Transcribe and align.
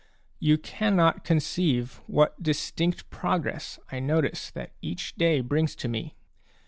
You 0.39 0.57
cannot 0.57 1.23
conceive 1.23 2.01
what 2.07 2.41
distinct 2.41 3.07
progress 3.11 3.77
I 3.91 3.99
notice 3.99 4.49
that 4.49 4.71
each 4.81 5.13
day 5.13 5.41
brings 5.41 5.75
to 5.75 5.87
me. 5.87 6.15